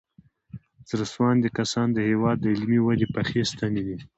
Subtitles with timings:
[0.89, 3.97] زړه سواندي کسان د هېواد د علمي ودې پخې ستنې دي.